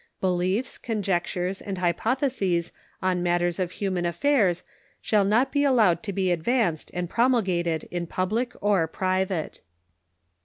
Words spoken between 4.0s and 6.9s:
affairs shall not be allowed to be advanced